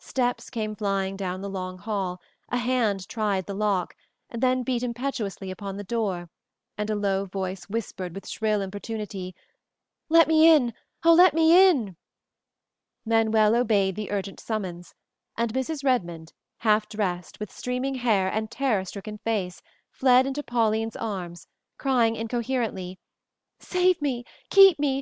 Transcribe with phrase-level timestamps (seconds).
[0.00, 3.94] Steps came flying down the long hall, a hand tried the lock,
[4.28, 6.28] then beat impetuously upon the door,
[6.76, 9.32] and a low voice whispered with shrill importunity,
[10.08, 10.74] "Let me in!
[11.04, 11.94] Oh, let me in!"
[13.04, 14.92] Manuel obeyed the urgent summons,
[15.36, 15.84] and Mrs.
[15.84, 19.62] Redmond, half dressed, with streaming hair and terror stricken face,
[19.92, 21.46] fled into Pauline's arms,
[21.78, 22.98] crying incoherently,
[23.60, 24.24] "Save me!
[24.50, 24.92] Keep me!